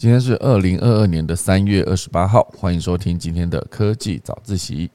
[0.00, 4.90] 今天是二零二二年的三月二十八号，欢迎收听今天的科技早自习。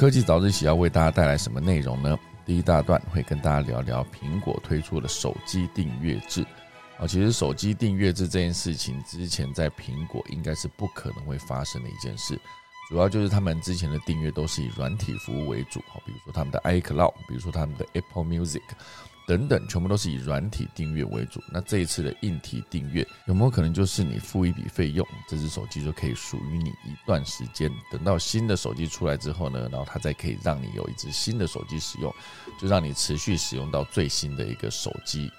[0.00, 2.18] 科技早自习要为大家带来什么内容呢？
[2.46, 6.42] 第一大段会跟大家聊聊苹果推出的手机订阅制。
[6.98, 12.34] 哦，其实手机订阅制这件事情之前在苹果应该是不可能会发生的一件事，
[12.88, 18.62] 主要就是他们之前的订阅都是以软体服务为主，哈，比如说他们的 iCloud，比如说他们的 Apple Music。
[19.26, 21.40] 等等，全部都是以软体订阅为主。
[21.52, 27.70] 那这一次的硬体订阅，有没有可能就是你付一笔费用，这只手机就可以属于你一段时间？
[27.92, 32.12] 等到新的手机出来之后呢，然后它再可以让你有一只新的手机使用，
[32.60, 35.30] 就让你持续使用到最新的一个手机。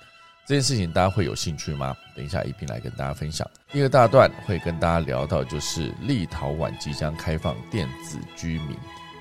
[0.48, 1.96] 这件事情大家会有兴趣吗？
[2.16, 3.50] 等一下一并来跟大家分享。
[3.72, 8.76] 第二大段会跟大家聊到，就是立陶宛即将开放电子居民。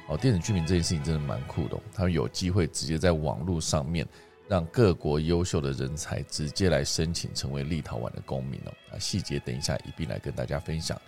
[0.09, 4.05] 哦，电子居民这件事情真的蛮酷的，他们有机会直接在网络上面。
[4.51, 8.73] 让各国优秀的人才直接来申请成为立陶宛的公民哦。
[8.91, 11.01] 啊，细节等一下一并来跟大家分享。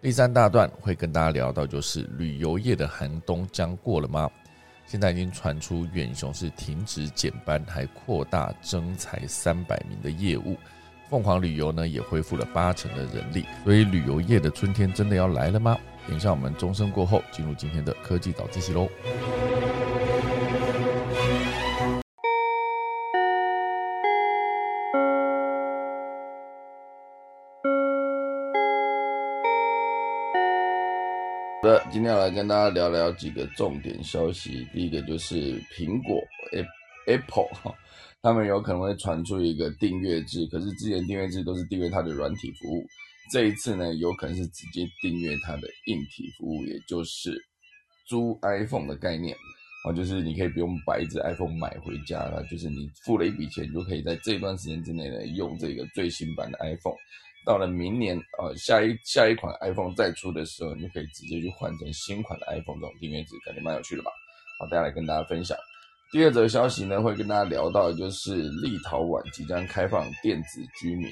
[0.00, 4.30] 第三大段会跟大家聊到，就是旅游业的寒冬将过了吗？
[4.86, 10.56] 现在已经传出远雄是停止减班，还扩大增才三百名的业务。
[11.10, 15.76] 凤凰旅游呢也恢复了八成的人力，所以旅游业的春天真的要来了吗？
[16.06, 18.88] 等一下我们钟声过后，进入今天的科技早自习喽。
[31.88, 34.66] 今天要来跟大家聊聊几个重点消息。
[34.72, 36.20] 第一个就是苹果
[37.06, 37.72] Apple 哈，
[38.20, 42.84] 他们有可能会传出一个订阅制，可是之前订阅制都是订阅它的软体服务，
[43.32, 47.40] 这一次呢，有可能是直接订阅它的硬体服务，也就是
[48.06, 49.34] 租 iPhone 的概念
[49.86, 56.96] 啊，就是你可以不用把一只 iPhone 买回家了，就是你付了一笔钱，就可以在这段时间之内呢，用这个最新版的 iPhone。
[57.46, 64.10] 到了明年，呃，下一下一款 iPhone 再出的时候，你就可以直接去换成新款的 iPhone 这种订阅制，感觉蛮有趣的吧？
[64.58, 65.56] 好，大家来跟大家分享。
[66.10, 71.08] 第二则消息呢，会跟大家聊到，就是立陶宛即将开放电子居民。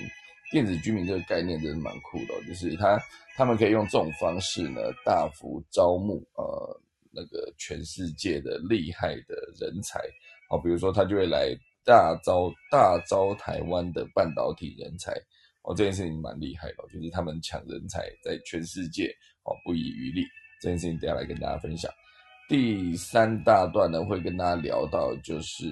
[0.51, 3.01] 电子居民这个概念真的蛮酷的，就是他
[3.37, 6.81] 他们可以用这种方式呢，大幅招募呃
[7.13, 10.01] 那个全世界的厉害的人才。
[10.49, 15.15] 好，比如说他就会来大招大招台湾的半导体人才。
[15.65, 19.07] 哦，这件事情蛮厉害的，就是他们抢人才在全世界
[19.45, 20.23] 哦不遗余力。
[20.61, 21.91] 这件事情等下来跟大家分享。
[22.49, 25.67] 第三大段呢，会跟大家聊到，就是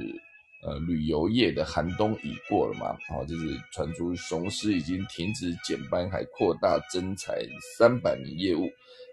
[0.63, 7.39] 呃旅游业的寒冬已过了嘛，哦，就是传出雄狮已经停止减班，还扩大增才
[7.77, 8.71] 三百名业务。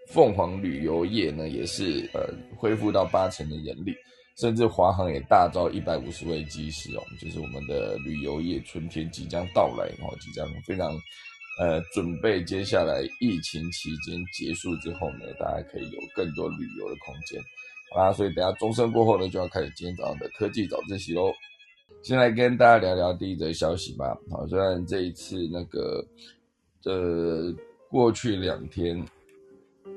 [0.08, 3.94] 凤凰旅游业呢，也是呃恢复到八成的人力。
[4.36, 10.90] 甚至华航也大招一百五十位机师哦，就是我们的旅游业春天即将到来哦，即将非常
[11.58, 17.38] 呃准备接下来疫情期间结束之后呢，大家可以有更多旅游的空间
[17.94, 21.30] 啊，所以等下钟声过后呢，就要开始今天早上的科技早自习喽。
[22.02, 24.16] 先来跟大家聊聊第一则消息吧。
[24.30, 26.02] 好，虽然这一次那个
[26.84, 27.54] 呃
[27.90, 29.04] 过去两天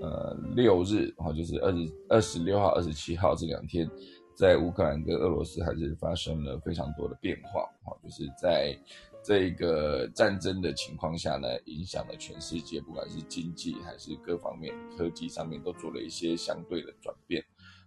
[0.02, 3.90] 呃六日哦，就是二十二十六号、二十七号这两天。
[4.36, 8.78] 在乌克兰跟俄罗斯还是发生了非常多的变化，好，就是在
[9.24, 17.44] 这个战争的情况下呢，影响了全世界，不管是经济还是各方面科技上面都做了一些相对的转变。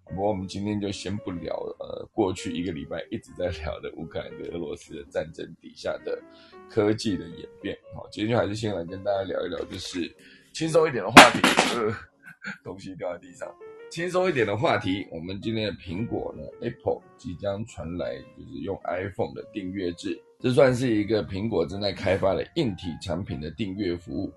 [0.08, 6.16] 不过我们今天就先不聊，呃，过去一个礼拜一直在聊的乌克兰跟俄罗斯的战争底下的
[6.70, 10.14] 科技的演变，好，今天就还是先来跟大家聊一聊，就是
[10.54, 11.40] 轻松一点的话题，
[11.74, 11.92] 呃，
[12.62, 13.52] 东西掉在地上。
[13.88, 24.30] 轻松一点的话题，我们今天的苹果呢，Apple 即将传来就是用 iPhone 的订阅制，这算是一个苹果正在开发的硬体产品的订阅服务，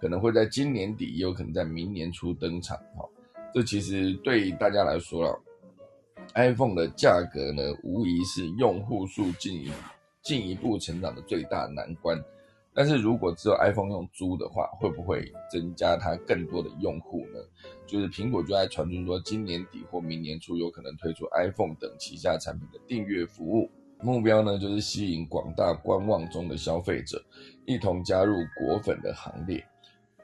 [0.00, 2.76] 可能会在今年底，也有可能在明年初登场。
[2.96, 3.08] 哈，
[3.54, 5.40] 这其实对大家来说了
[6.34, 9.70] ，iPhone 的价格呢，无疑是用户数进一
[10.20, 12.22] 进一步成长的最大难关。
[12.76, 17.40] 但是如果只有 iPhone 用租的话，会不会增加它更多的用户呢？
[17.86, 23.70] 就是苹果就在传出说，今年底或明年初有可能推出 iPhone 等旗下产品的订阅服务，
[24.02, 27.24] 目标呢就是吸引广大观望中的消费者
[27.64, 29.64] 一同加入果粉的行列。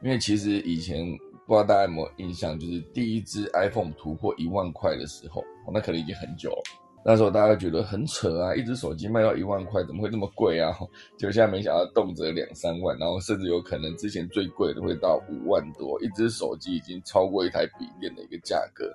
[0.03, 1.07] 因为其实以前
[1.47, 6.82] 不知道大家有没有印象，就是第一支 iPhone 突破一万块的时候，那可能已经很久了。
[7.05, 10.73] 那时候大家觉得很扯啊，一只手机卖到一万块，怎么会这么贵啊？
[11.19, 18.89] 结果现在没想到动辄两三万，然后甚至有可能之前最贵的会到五万多，一只手机已经超过一台笔电的一个价格。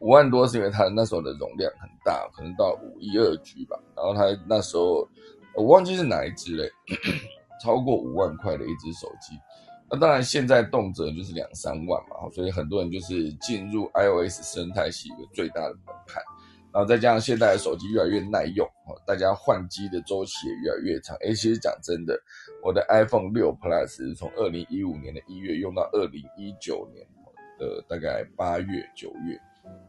[0.00, 3.78] 五万多是因为它那时候的容量很大，可能到五一二 G 吧。
[3.94, 5.06] 然后它那时候
[5.54, 6.68] 我忘记是哪一只嘞，
[7.62, 9.38] 超过五万块的一只手机。
[9.90, 16.22] 那当然现在动辄就是两三万嘛，所以很多人就是进入 iOS 生态系一个最大的门槛。
[16.72, 21.14] 然后再加上现在的手机越来越耐用，哦，大家换机的周期也越来越长。
[21.20, 22.18] 哎，其实讲真的，
[22.62, 27.06] 我的 iPhone 六 Plus 从二零一五年的一月用到二零一九年
[27.58, 29.38] 的大概八月九月，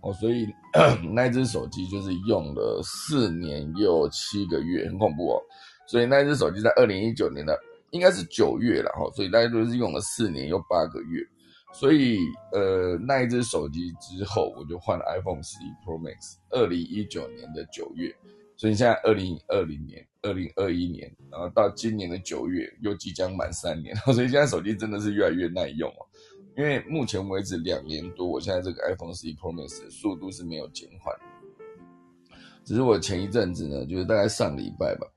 [0.02, 0.46] 哦，所以
[1.14, 5.42] 那只手机就是用了四年又七个月，很恐怖哦。
[5.88, 7.58] 所以那只手机在二零一九年的
[7.92, 11.26] 应该是九月了，哈，所以大家都是用了四年又八个月。
[11.74, 12.20] 所以，
[12.52, 18.16] 呃，那一只手机之后，我就换了 iPhone 十一 Pro Max，二零一九年的九月。
[18.56, 23.94] 所以现在二零二零年、二零二一年，然后到今年的九月，又即将满三年。
[23.98, 26.06] 所以现在手机真的是越来越耐用哦。
[26.56, 31.14] 因为目前为止两年多，我现在这个 iPhone 十一 Pro Max 的速度是没有减缓，
[32.64, 35.08] 只是我前一阵子呢，就是大概上礼拜吧。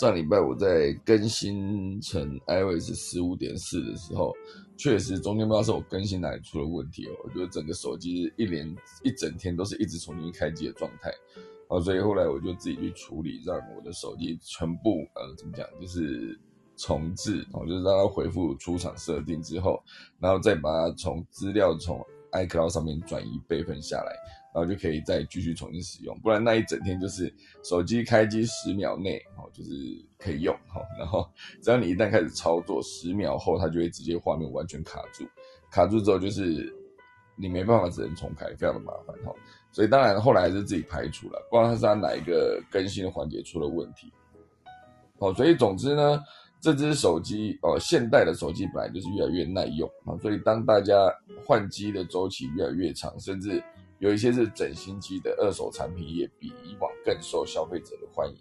[0.00, 4.32] 上礼拜我在更新成 iOS 十五点四的时候，
[4.76, 8.68] 确实中间不知道是我更新哪里出了问题哦，我觉得整个手机一连
[9.02, 11.10] 一整天都是一直重新开机的状态，
[11.68, 16.38] 啊，所以后来我就自己去处理，让我的手机全部呃怎么讲，就是
[16.76, 19.82] 重置，我就是让它恢复出厂设定之后，
[20.18, 24.12] 然后再把它从资料从 iCloud 上面转移备份下来。
[24.54, 27.34] 然后就可以再继续重新使用，不然那一整天就是
[27.64, 29.70] 手机开机十秒内哦，就是
[30.24, 30.80] 可以用哈。
[30.98, 31.28] 然后
[31.62, 35.24] 只要你一旦开始操作，十秒后它就会直接画面完全卡住，
[35.70, 36.74] 卡住之后就是
[37.36, 39.32] 你没办法，只能重开，非常的麻烦哈。
[39.70, 44.10] 所以当然后来还是自己排除了，不知道它是它哪一个更新的环节出了问题。
[45.18, 46.20] 哦，所以总之呢，
[46.60, 50.94] 这只手机哦，现代的手机本来就是越来越耐用啊，所以当大家
[51.44, 53.62] 换机的周期越来越长，甚至
[53.98, 58.36] 有一些是整新机的二手产品，也比以往更受消费者的欢迎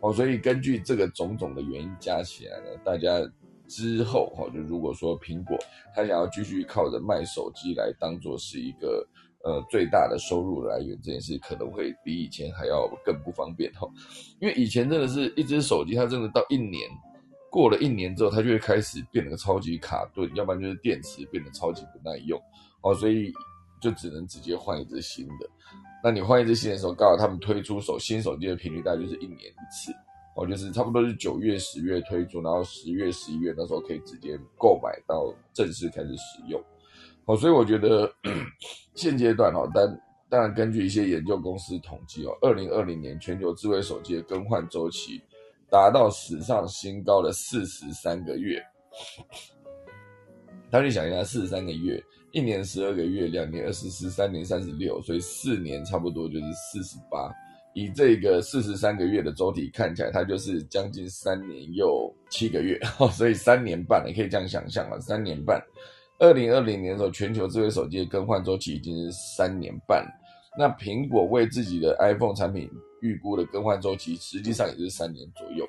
[0.00, 0.12] 哦。
[0.12, 3.20] 所以根据这个种种的原因加起来呢，大家
[3.66, 5.56] 之后哈，就如果说苹果
[5.94, 9.06] 它想要继续靠着卖手机来当做是一个
[9.44, 13.86] 呃最大的收入来源，这件事可能会比以前还要更不方便哈。
[14.40, 16.88] 因为以前真的是一只手机，它真的到一年
[17.50, 22.40] 过了一年之后，它就会开始变得超级卡顿，要不然就是电池变得超级不耐用
[22.82, 22.94] 哦。
[22.94, 23.32] 所以
[23.80, 25.50] 就只能直接换一只新的。
[26.02, 29.92] 那你换一只新的时候，刚好他们推出手新手机的频率大概就是一年一次，
[30.36, 36.62] 哦，就是差不多是九月、十月推出，然后十月、十一月那时候可以直接购买到正式开始使用。
[37.24, 38.10] 哦，所以我觉得
[38.94, 45.20] 现阶段哦，但当然根据一些研究公司统计哦，二零二零年全球智慧手机的更换周期
[45.68, 48.62] 达到史上新高的四十三个月。
[50.70, 52.02] 他去想一下，四十三个月。
[52.32, 57.32] 一年十二个月，两年二十四，三年三十六，所以四年差不多就是四十八。
[57.74, 62.78] 以这个四十三个月的周期看起来，它就是将近三年又七个月，
[63.12, 65.00] 所以三年半，你可以这样想象了。
[65.00, 65.62] 三年半，
[66.18, 70.04] 二零二零年的时候，全球智慧手机的更换周期已经是三年半。
[70.58, 72.68] 那苹果为自己的 iPhone 产品
[73.00, 75.64] 预估的更换周期，实际上也是三年左右，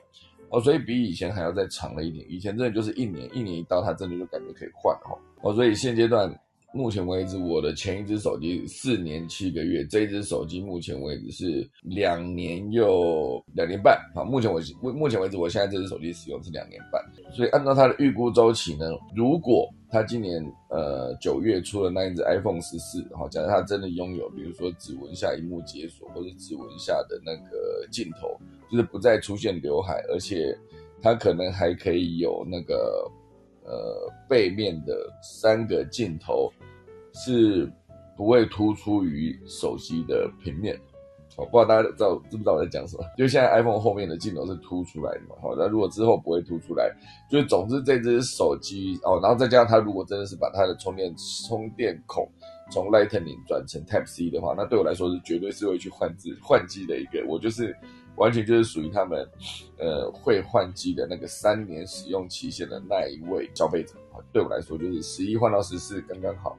[0.50, 2.26] 哦，所以比以前还要再长了一点。
[2.28, 6.34] 以前真的就是一年，一年一到，它真的就感觉可以换哈，哦，所以现阶段。
[6.72, 14.00] 目前为止，我的前一只手机四年七个月，这一只手机目前为止是两年又两年半。
[14.14, 17.04] 好，目前为止，目目前为止，我现在这只手机使用是两年半。
[17.34, 18.86] 所以按照它的预估周期呢，
[19.16, 30.56] 如果它今年呃九月出了那一只 iPhone 十四，好，假如它真的拥有，比如说指纹下荧幕解锁，或者指纹下的那个镜头，就是不再出现刘海，而且
[31.02, 33.12] 它可能还可以有那个。
[33.66, 36.52] 呃，背面的三个镜头
[37.26, 37.72] 是
[38.18, 40.80] 不会突出于手机的平面，
[41.38, 43.04] 我不知道大家知道知不知道我在讲什么？
[43.18, 45.36] 就现在 iPhone 后面的镜头是凸出来的嘛？
[45.42, 46.90] 好，那如果之后不会凸出来，
[47.30, 51.14] 就是总之这只手机哦，然后再加上它如果真的是把它的充电
[51.48, 52.28] 充电孔
[52.72, 57.76] 从 Lightning 转成 Type C 的话，那对我来说是绝对是会去换机换机的一个，我就是。
[58.16, 59.26] 完全就是属于他们，
[59.78, 64.20] 呃，会换机的那个三年使用期限的那一位消费者啊。
[64.34, 66.58] 对我来说，就是十一换到十四刚刚好。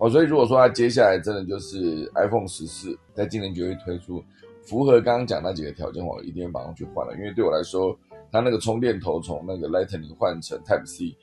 [0.00, 4.24] 哦，所以如果说他接下来真的就是 iPhone 十四在今年九月推出，
[4.62, 7.14] 符合刚刚讲那几个条件，我一定会马上去换了。
[7.16, 7.96] 因为对我来说，
[8.32, 11.16] 它那个充电头从那个 Lightning 换成 Type C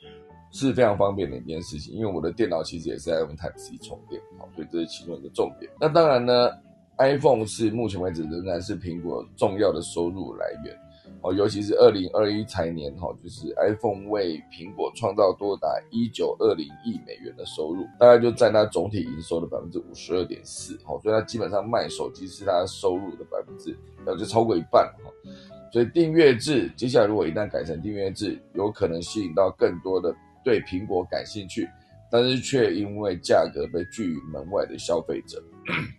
[0.52, 1.92] 是非常方便的一件事情。
[1.92, 5.70] 因为我的电脑其实也是在用 Type C 充电，好，所以这是其中一个重点。
[5.80, 6.50] 那当然呢。
[7.00, 10.76] iPhone 是目前为止仍然是苹果重要的收入来源。
[11.20, 20.74] 哦，尤其是二零二一财年哈，就是 iPhone 为苹果创造多达一九二零亿美元的收入，大概就占它总体营收的百分之五十二点四。
[20.86, 25.10] 哦，所以它基本上卖手机是它收入的百分之，那，就超过一半哈。
[25.72, 31.68] 所以订阅制接下来如果一旦改成订阅制，有可能吸引到更多的对苹果感兴趣，
[32.10, 35.42] 但是却因为价格被拒于门外的消费者。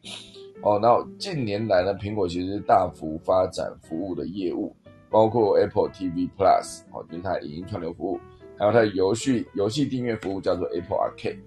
[0.63, 4.75] 哦，那近年来呢，苹果其实大幅发展服务的业务。
[5.09, 8.19] 包括 Apple TV Plus 哦，就是它影音串流服务，
[8.57, 11.39] 还有它的游戏游戏订阅服务叫做 Apple Arcade，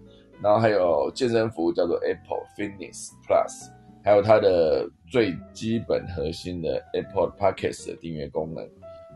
[0.42, 3.71] 然后还有健身服务叫做 Apple Fitness Plus，
[4.02, 8.69] 还有它的最基本核心的 Apple Podcasts 的订阅功能，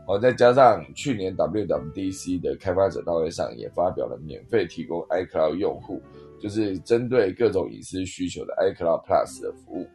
[0.07, 6.01] 哦，再加上去年 WWDC 的开发者大会上也发表了免费提供 iCloud 用户，
[6.39, 9.87] 就是针对各种隐私需求的 iCloud Plus 的服务。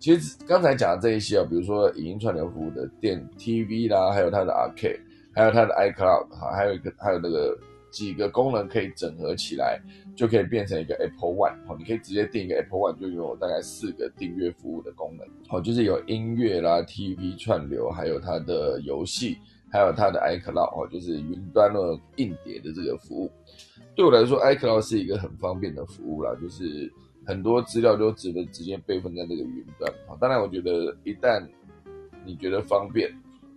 [0.00, 4.98] 其实刚才讲的这一些啊，比如说影音串流服务的电 TV 啦，还有它的 Arcade，
[5.34, 7.54] 还有它的 iCloud，哈，还有一个还有那个
[7.90, 9.78] 几个功能可以整合起来，
[10.16, 19.36] 就可以变成一个 Apple One，哦，你可以直接订一个 Apple One，就有大概四个订阅服务的功能，哦，就是有音乐啦、TV 串流，还有它的游戏，
[19.70, 21.78] 还有它的 iCloud，哦，就是云端的
[22.16, 23.30] 硬碟的这个服务。
[23.94, 26.90] 对我来说，iCloud 是一个很方便的服务啦，就是。
[27.30, 29.92] 很多资料都只能直接备份在这个云端。
[30.20, 31.46] 当然，我觉得一旦
[32.26, 33.08] 你觉得方便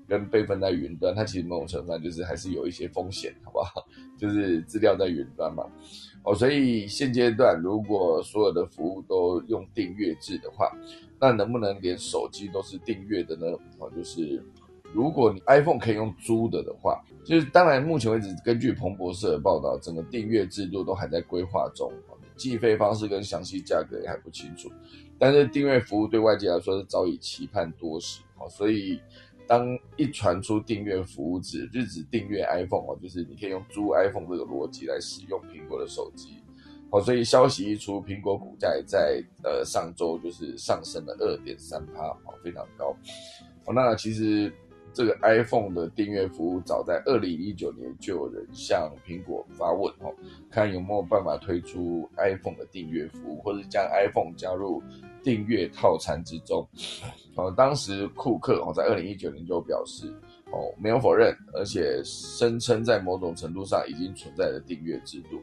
[0.08, 3.84] 跟备份在云端，它其实某种程度上就是还是有一些风险，好不好？
[4.16, 5.66] 就是资料在云端嘛。
[6.24, 10.72] 哦，所以现阶段如果所有的服务都用订阅制的话，
[11.20, 13.48] 那能不能连手机都是订阅的呢？
[13.80, 14.40] 哦，就是
[14.94, 21.92] 如果你 iPhone 可以用租的的话，就是当然目前为止，根据彭博社的报道，整个订阅制度都还在规划中。
[22.44, 24.70] 计费方式跟详细价格也还不清楚，
[25.18, 29.00] 但是订阅服务对外界来说是早已期盼多时，好，所以
[29.48, 36.36] 当一传出订阅服务只就只订阅 iPhone 哦，就是你可以用租 iPhone 这个逻辑来使用苹果的手机，
[36.92, 42.94] 好，所以消息一出，苹果股价在呃上周就是上升了二点三趴，好，非常高，
[43.66, 44.52] 好，那其实。
[44.94, 50.14] 这个 iPhone 的订阅服务，早在二零一九年就有人向苹果发问哦，
[50.52, 54.82] 看有没有办法推出 iPhone 的订阅服务，或者将 iPhone 加入
[55.24, 56.68] 订阅套餐之中。
[57.36, 60.14] 哦，当时库克哦在二零一九年就表示
[60.52, 65.42] 哦没有否认，而且声称在某种程度上已经存在的订阅制度。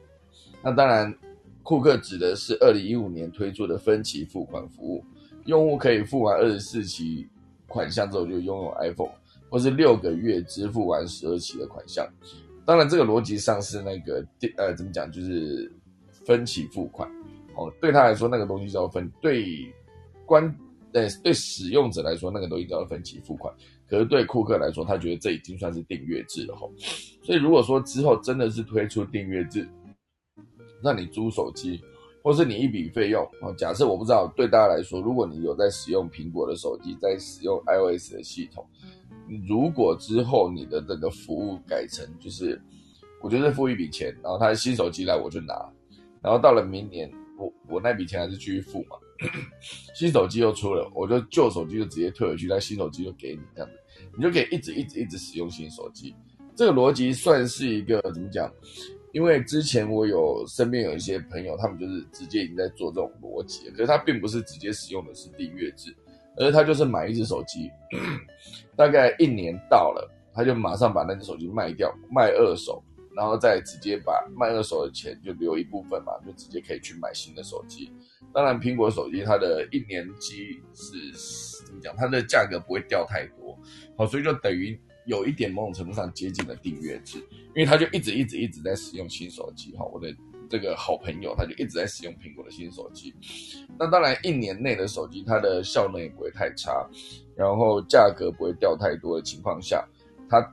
[0.63, 1.13] 那当然，
[1.65, 5.05] 库克指的是二零一五年推出的分期付款服务，
[5.47, 7.29] 用户可以付完二十四期
[7.67, 9.11] 款项之后就拥有 iPhone。
[9.51, 12.07] 或是六个月支付完十二期的款项，
[12.65, 14.25] 当然这个逻辑上是那个
[14.57, 15.71] 呃怎么讲，就是
[16.25, 17.11] 分期付款
[17.57, 17.71] 哦。
[17.81, 19.45] 对他来说，那个东西叫分；对
[20.25, 20.45] 关
[20.93, 23.53] 呃对使用者来说，那个东西叫分期付款。
[23.89, 26.69] 可是对库克来说，他觉得这已经算是订阅制了哈。
[27.25, 29.69] 所以如果说之后真的是推出订阅制，
[30.81, 31.81] 那你租手机，
[32.23, 33.53] 或是你一笔费用哦。
[33.59, 38.65] 假设我不知道，对大家来说，如果你有在使用苹果的手机，在使用 iOS 的系统。
[39.47, 42.61] 如果之后你的这个服务改成就是，
[43.23, 45.55] 我就是付一笔钱，然后他的新手机来我就拿，
[46.23, 48.97] 然后到了明年我我那笔钱还是继续付嘛，
[49.95, 53.77] 新手机又出了，我就旧手机就直接退回去，那新手机就给你这样子，
[54.17, 56.15] 你就可以一直一直一直使用新手机。
[56.57, 58.53] 这个逻辑算是一个怎么讲？
[59.13, 65.95] 因为之前我有身边有一些朋友，他们就是直接已经在做这种逻辑，可是他并不是直接使用的是订阅制。
[66.41, 67.71] 而他就是买一只手机，
[68.75, 72.83] 大概一年到了，他就马上把那只手机卖掉，卖二手，
[73.15, 77.93] 然后再直接把卖二手的钱就留一部分嘛，就直接可以去买新的手机。
[78.33, 81.95] 当然，苹果手机它的一年机是怎么讲？
[81.95, 83.59] 它的价格不会掉太多，
[83.99, 87.19] 好，所以就等于有一点某种程度上接近了订阅制，
[87.55, 90.09] 因为他就一直一直一直在使用新手机，哈，我的。
[90.51, 93.15] 这个好朋友，他就一直在使用苹果的新手机。
[93.79, 96.85] 那当然，一年内的手机，它的效能也不会太差，
[97.37, 99.87] 然后价格不会掉太多的情况下，
[100.29, 100.45] 他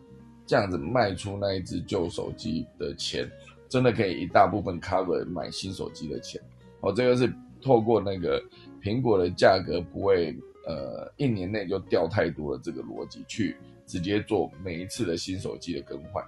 [0.46, 3.30] 这样子卖出那一只旧手机的钱，
[3.68, 6.40] 真的可以一大部分 cover 买新手机的钱。
[6.82, 8.40] 哦，这个是透过那个
[8.80, 10.34] 苹果的价格不会
[10.68, 16.24] 呃一年内就掉太多的这个逻辑去直接做每一次的新手机的更换。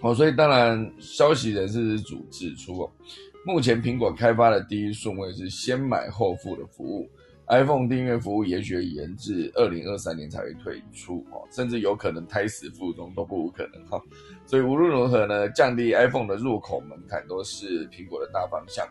[0.00, 2.90] 哦，所以当然，消息人士组指出哦，
[3.44, 7.08] 目前苹果开发的第一顺位是先买后付的服务
[7.48, 14.00] ，iPhone 订阅服务也许延至二零二三年才会推出哦，甚至有可能胎死腹中都不无可能哈。
[14.46, 18.86] 所以无论如何呢，降低 iPhone 的入口门槛都是苹果的大方向。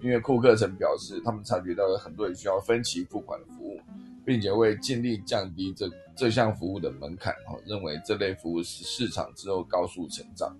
[0.00, 3.80] 因为库克曾表示，他们察觉到了很多人需要分期付款的服务，
[4.26, 7.32] 并且会尽力降低这这项服务的门槛。
[7.46, 10.54] 哦，认为这类服务是市场之后高速成长。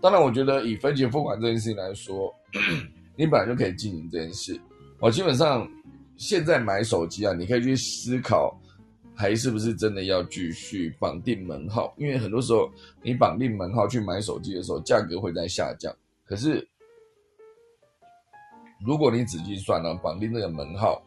[0.00, 2.34] 当然，我觉得以分期付款这件事情来说，
[3.14, 4.58] 你本来就可以进行这件事。
[4.98, 5.70] 我基本上
[6.16, 8.58] 现在买手机啊，你可以去思考。
[9.12, 11.92] 还是不是真的要继续绑定门号？
[11.98, 12.70] 因为很多时候
[13.02, 15.94] 你绑定门号去买手机的时候，价格会在下降。
[16.24, 16.66] 可是
[18.82, 21.02] 如果你仔细算呢，绑定这个门号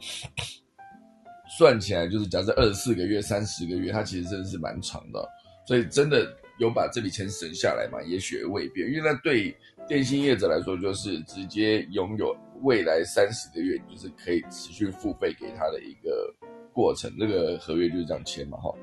[1.48, 5.28] 算起来就是假设二十四个月、三十个月，它其实真的是蛮长的。
[5.68, 6.28] 所以真的
[6.60, 8.02] 有把这笔钱省下来嘛？
[8.04, 9.56] 也许未必，因为那对
[9.88, 16.34] 电信业者来说，就是直接拥有未来三十个月，就是可以持续付费给他的一个。
[16.76, 18.74] 过程这个合约就是这样签嘛，哈，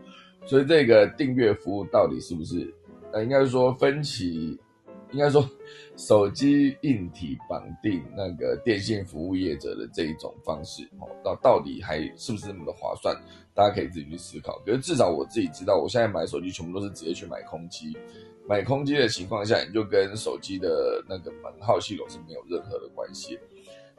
[0.47, 2.73] 所以这个订阅服务到底是不是？
[3.13, 4.57] 呃，应该说分期，
[5.13, 5.49] 应该说
[5.97, 13.15] 手机硬体绑定那个电信服务业者的这一种方式，哦，到到底还是不是那么的划算？
[13.55, 14.59] 大家可以自己去思考。
[14.65, 17.97] 可是至少我自己知道，我现在买手机全部都是直接去买空机，
[18.49, 23.39] 买空机的情况下，你就跟手机的那个门号系统是没有任何的关系。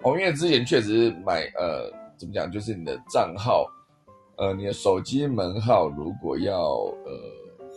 [0.03, 3.67] 哦，因为之前确实买，呃，怎么讲，就是你的账号。
[4.37, 6.73] 呃，你的手机门号如果要
[7.05, 7.11] 呃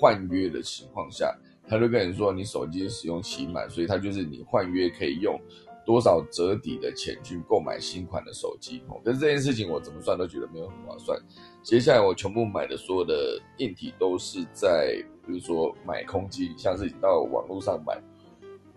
[0.01, 5.41] 换约的情况下，他就跟你说你手机使用期满，所以他就是你换约可以用
[5.87, 8.83] 多少折抵的钱去购买新款的手机。
[8.89, 11.19] 哦，可是这件事情我怎么算都觉得没有很划算。
[11.63, 14.95] 接下来我全部买的所有的硬体都是在，
[15.27, 17.99] 比如说买空机，像是到网络上买，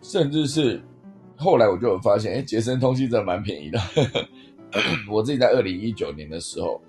[0.01, 0.81] 甚至是
[1.35, 3.79] 后来我就有发现，哎，捷森通信真的蛮便宜的。
[5.11, 6.81] 我自己在二零一九年的时候。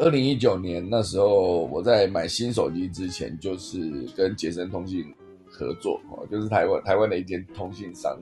[0.00, 3.78] 二零一九年那时候，我在买新手机之前，就是
[4.16, 5.04] 跟捷森通信
[5.48, 8.18] 合作哦，就是台湾台湾的一间通信商。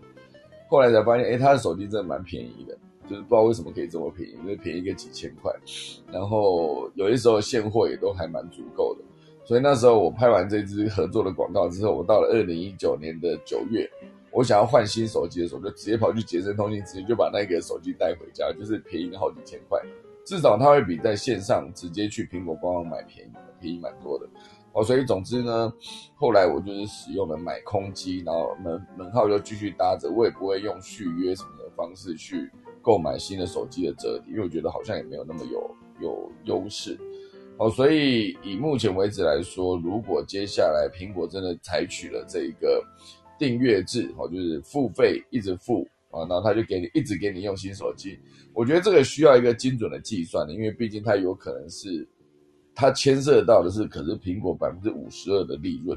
[0.68, 2.76] 后来才发现，哎，他的手机真的蛮便宜的，
[3.08, 5.52] 就是不知道为什么可以这么便宜，因为便宜个几千块。
[6.12, 9.04] 然后有些时候现货也都还蛮足够的。
[9.44, 13.88] 所以那时候我拍完这支合作的广告之后，我到了二零一九年的九月，
[14.33, 19.80] 我想要换新手机的时候，就直接跑去捷森通信，直接就把那个手机带回家，就是便宜了好几千块。
[20.31, 24.25] 至少它会比在线上直接去苹果官网买便宜，便宜蛮多的
[24.73, 24.85] 哦。
[24.85, 25.73] 所以总之呢，
[26.14, 32.49] 后来我就是使用了买空机，然后门门号就继续搭着，我也不会用续约什么的方式去
[32.81, 36.97] 购买新的手机的折抵，因为我觉得好像也没有那么有有优势
[37.59, 37.69] 哦。
[37.69, 42.81] 所以以目前为止来说，如果接下来苹果真的采取了这一个
[43.37, 45.85] 订阅制哦，就是付费一直付。
[46.11, 48.18] 啊，然后他就给你一直给你用新手机，
[48.53, 52.07] 我觉得这个需要一个精准的计算的，因为毕竟它有可能是
[52.75, 55.96] 它牵涉到的是，可是苹果百分之五十二的利润，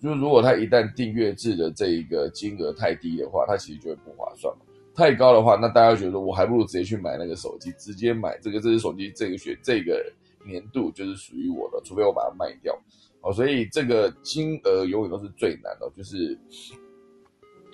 [0.00, 4.64] 就是如果它一旦订阅制的这一个金额太低的话，它其实就会不划算嘛。
[4.94, 10.04] 太高的话，那大家觉得我还不如直接去买那个手机，直接买这个这只手机这个学这个
[10.44, 12.76] 年度就是属于我的，除非我把它卖掉。
[13.20, 16.36] 哦，所以这个金额永远都是最难的，就是。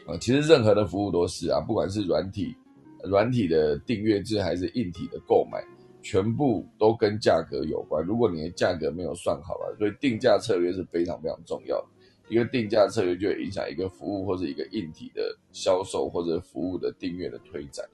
[0.09, 2.57] 啊，其实任何的服务都是啊，不管是软体、
[3.05, 5.63] 软体的订阅制还是硬体的购买，
[6.01, 8.03] 全部都跟价格有关。
[8.03, 11.87] 如果你的价格没有算好了，所以定价策略是非常非常重要的。
[12.31, 17.85] 一个定价策略就会影响一个服务或者一个硬体的销售或者服务的订阅的推展。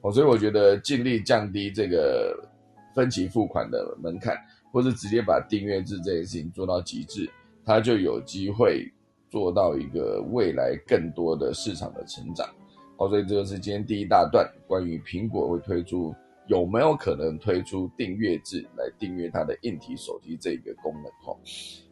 [0.00, 2.36] 哦，所以我觉得尽力降低这个
[2.94, 4.36] 分期付款的门槛，
[4.72, 7.28] 或者直接把订阅制这件事情做到极致，
[7.64, 8.88] 它就有机会。
[9.34, 12.48] 做到一个未来更多的市场的成长，
[12.96, 16.14] 好，所以这个是今天第一大段关于苹果会推出
[16.46, 21.36] 有没有可能推出订阅制来订阅它的硬体手机这个功能，哈，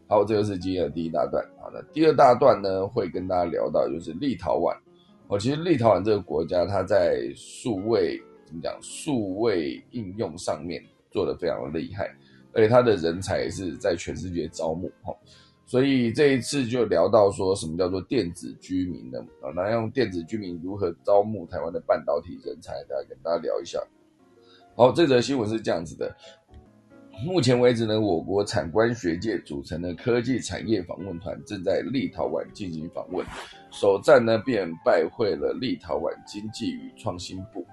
[0.07, 4.72] 好，这个是今天的第一大段，好的，第二大段呢会跟大家聊到就是立陶宛，
[5.26, 12.09] 哦，其实立陶宛这个国家它在数位怎么讲数位应用上面做的非常的厉害，
[12.52, 15.12] 而且它的人才也是在全世界招募，哈。
[15.64, 19.18] 所以这一次就聊到说什么叫做电子居民呢？
[19.40, 23.79] 啊，那用电子居民如何招募台湾的半导体人才，大家跟大家聊一下。
[24.75, 26.14] 好，这则新闻是这样子的：
[27.25, 33.25] 目前为止呢，我国产官学界组成的科技产业访问团正在立陶宛进行访问，
[33.70, 37.64] 首站呢便拜会了立陶宛经济与创新部。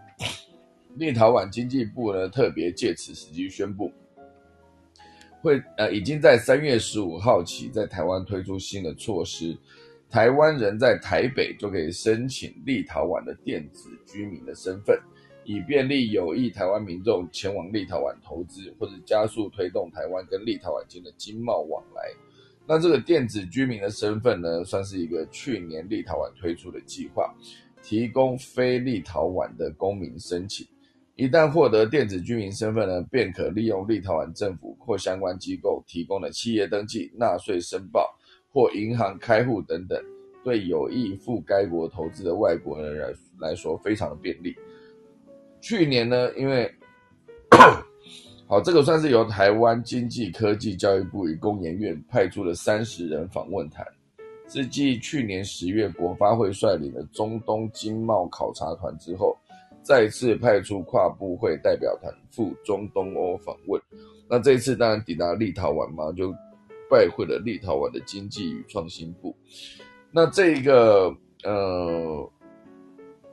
[0.96, 3.92] 立陶宛经济部呢特别借此时机宣布。
[5.42, 9.58] 会呃，已经在三月十五号起在台湾推出新的措施，
[10.10, 15.00] 台湾人在台北就可以申请立陶宛的电子居民的身份，
[15.46, 22.02] 以便利有意台湾民众前往立陶宛投资，或者加速推动台湾跟立陶宛间的经贸往来。
[22.68, 27.34] 那这个电子居民的身份呢，算是一个去年立陶宛推出的计划，
[27.82, 30.68] 提供非立陶宛的公民申请。
[31.20, 38.10] 一旦获得电子居民身份呢，便可利用立陶宛政府或相关机构提供的企业登记、纳税申报
[38.54, 40.02] 或银行开户等等，
[40.46, 44.56] 对有意赴该国投资的外国人来来说非常的便利。
[45.60, 46.74] 去年呢，因为
[48.48, 53.86] 好，这个算是由台湾经济科技教育部与工研院派出了三十人访问团，
[54.48, 59.38] 是继去年十月国发会率领的中东经贸考察团之后，
[59.90, 63.82] 再次派出跨部会代表团赴中东欧访问。
[64.30, 66.32] 那这一次当然抵达立陶宛嘛，就
[66.88, 69.36] 拜会了立陶宛的经济与创新部。
[70.12, 71.12] 那这一个
[71.44, 72.32] 呃，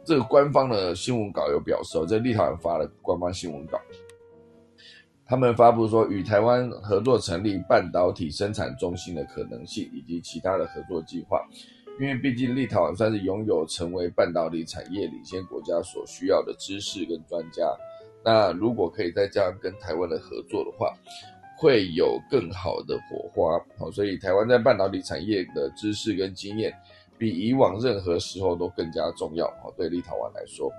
[0.03, 3.79] 这个官方的新闻稿有表示哦，在立陶宛发了官方新闻稿。
[5.27, 11.38] 他们发布说，与台湾合作成立半导体生产中心的可能性，以及其他的合作计划。
[11.98, 17.64] 因为毕竟立陶宛算是拥有成为半导体产业领先国家所需要的知识跟专家。
[18.24, 20.92] 那如果可以再加上跟台湾的合作的话，
[21.56, 23.59] 会有更好的火花。
[23.78, 26.72] 好，所以台湾在半导体产业的知识跟经验，
[27.16, 29.46] 比以往任何时候都更加重要。
[29.62, 30.70] 好，对立陶宛来说，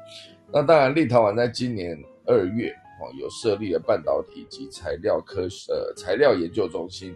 [0.52, 2.76] 那当然，立陶宛在今年二月。
[3.00, 7.16] 哦，有设立了半导体及材料科呃材料研究中心，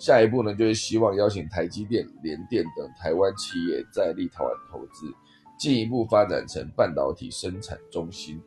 [0.00, 5.06] 下一步呢就是希望邀请台积电、联电等台湾企业在立陶宛投资，
[5.58, 8.40] 进一步发展成半导体生产中心。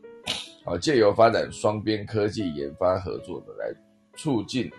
[0.65, 3.71] 好，借由发展双边科技研发合作的来
[4.15, 4.71] 促进，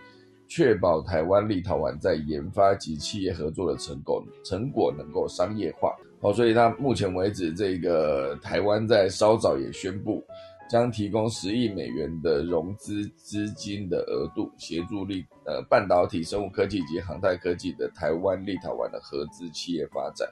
[0.49, 5.95] 确保台湾立陶宛在研发及企业合作的成果成果能够商业化。
[6.21, 10.21] 好，所以它目前为止，这个台湾在稍早也宣布。
[10.67, 20.27] 将提供十亿美元的融资资金的额度，协助立呃半导体、生物科技及航太科技的台湾、立陶宛的合资企业发展。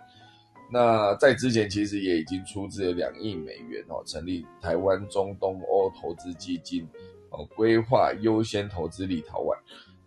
[0.71, 6.87] 那在之前其实也已经出资了两亿美元哦，成立台湾中东欧投资基金
[7.29, 9.55] 哦，规划优先投资立陶宛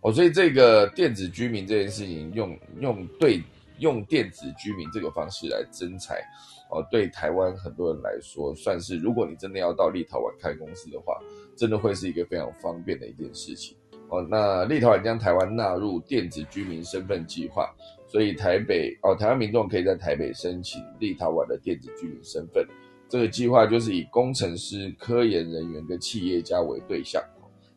[0.01, 3.41] 哦，所以这个电子居民这件事情，用用对
[3.79, 6.21] 用电子居民这个方式来增财。
[6.69, 11.17] 哦，对台湾很多人来说，算是如果你真的要到立陶宛开公司的话，
[11.55, 13.77] 真的会是一个非常方便的一件事情。
[14.09, 17.73] 哦，那立陶宛将台湾纳入电子居民身份计划，
[18.05, 22.67] 所以台北哦，台湾民众可以在台北申请立陶宛的电子居民身份。
[23.07, 27.23] 这个计划就是以工程师、科研人员跟企业家为对象，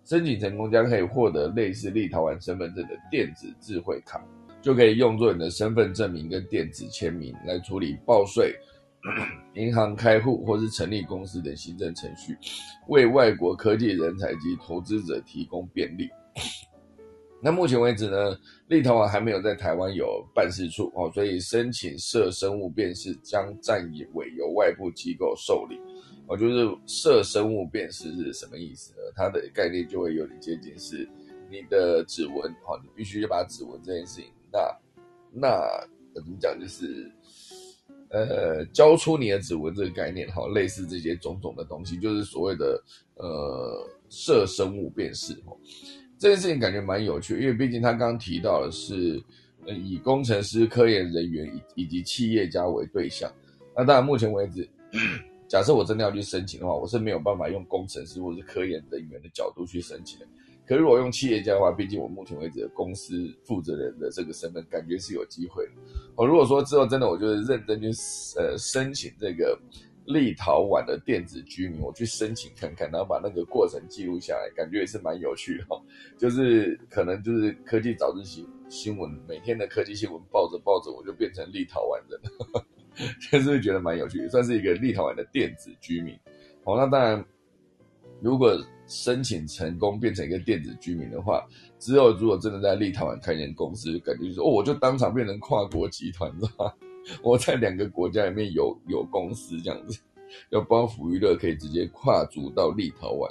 [0.04, 4.20] 申请成功将可以获得类似立陶宛身份证的电子智慧卡，
[4.62, 8.54] 就可以用作你的身份证明跟电子签名来处理报税。
[9.54, 12.36] 银行开户或是成立公司等行政程序，
[12.88, 16.06] 为外国科技人才及投资者提供便利。
[17.42, 18.36] 那目前为止呢，
[18.68, 25.80] 立陶宛还没有在台湾有办事处哦，所以申请设生物辨识将暂以委由外部机构受理。
[26.26, 28.98] 哦，就是设生物辨识是什么意思呢？
[29.16, 31.08] 它的概念就会有点接近是
[31.50, 34.78] 你的指纹哦，你必须要把指纹这件事情，那
[35.32, 37.10] 那怎么讲就是。
[38.12, 42.82] 呃，交出你的指纹这个概念，哈，类似这些种种的东西，就是所谓的
[43.14, 45.56] 呃，设生物辨识，哈，
[46.18, 49.22] 这件事情感觉蛮有趣，因为毕竟他刚刚提到的是，
[49.64, 53.32] 以工程师、科研人员以以及企业家为对象。
[53.76, 54.68] 那当然，目前为止，
[55.46, 60.26] 假设我真的要去申请的话，我是没有办法用工程师或者是科研人员的角度去申请的。
[60.70, 65.72] 可如果用企业家的话，毕竟我目前为止公司负责人的这个身份，感觉是有机会的。
[66.14, 67.88] 哦，如果说之后真的，我就是认真去
[68.38, 69.58] 呃申请这个
[70.04, 75.64] 立陶宛的电子居民，我去申请看看，然后把那个过程记录下来，感觉也是蛮有趣的。
[76.16, 82.20] 就是可能就是科技早自习新闻，每天的科技新闻报着报着，我就变成立陶宛人，
[83.32, 86.14] 就是觉得蛮有趣，算是一个立陶宛的电子居民。
[86.62, 87.24] 哦，那当然，
[88.22, 88.56] 如果
[88.90, 91.46] 申请成功变成一个电子居民的话，
[91.78, 96.72] 之后如果真的在立陶宛开间公司，感觉就是哦，我就当场变成跨国集团，知道吗？
[97.22, 100.00] 我在两个国家里面有有公司这样子，
[100.50, 103.30] 要帮福娱乐可以直接跨足到立陶宛，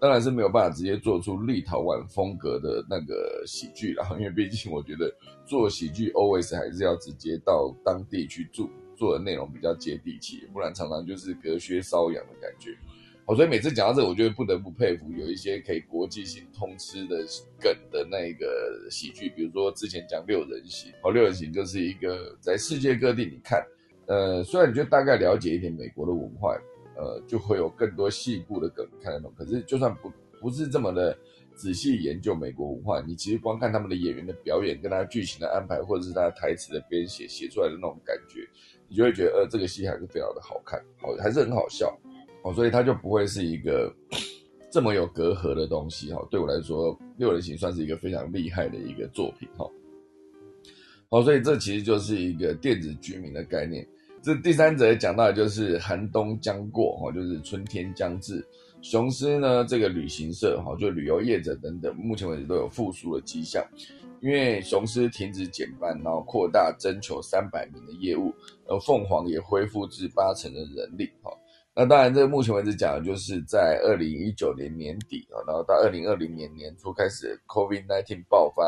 [0.00, 5.08] 当然是没有办法直接做出立陶宛风格的那个喜剧啦， 因为毕竟我觉得
[5.46, 12.76] 做喜剧 always 还是要直接到当地去做，做的内容比较接地气，不然常常就是隔靴搔痒的感觉。
[13.26, 17.24] 哦，所以每次讲到这，我就不得不佩服有一些可以国际性通吃的
[17.60, 23.66] 梗的那个喜剧，比如说之前讲六人行，哦，六人行就是一个在世界各地你看，
[24.06, 26.56] 呃，虽然你就大概了解一点美国的文化，
[26.96, 29.32] 呃，就会有更多细部的梗看得懂。
[29.36, 31.18] 可是就算不不是这么的
[31.56, 38.48] 仔细研究美国文化，你其实光看他们的演员的表演，跟他剧情的安排，或者是他台词的编写写出来的那种感觉，
[38.86, 41.98] 你就会觉得呃这个戏还是非常的好看，好还是很好笑，
[42.46, 43.92] 哦，所以它就不会是一个
[44.70, 46.24] 这么有隔阂的东西哈。
[46.30, 49.68] 对我来说，《六人行》算是一个非常厉害的一个作品哈。
[51.10, 53.84] 好，所以这其实就是一个电子居民的概念。
[54.22, 58.46] 这第三者讲到的就是寒冬将过哈，就是春天将至。
[58.80, 63.64] 雄狮呢，这个旅行社哈，就旅游业者等等，目前为止都有复苏的迹象。
[64.20, 68.32] 因为雄狮停止减班，然后扩大征求三百名的业务，
[68.66, 71.30] 而凤凰也恢复至八成的人力哈。
[71.78, 78.64] 那当然，这个目前为止讲的就是在二零一九年年底啊，然后到二零二零年年初开始 COVID-19 爆发，